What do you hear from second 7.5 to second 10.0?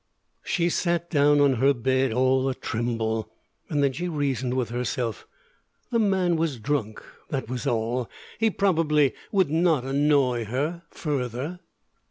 all. He probably would not